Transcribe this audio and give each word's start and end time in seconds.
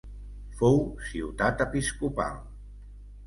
Fou 0.61 0.79
ciutat 1.09 1.61
episcopal. 1.67 2.39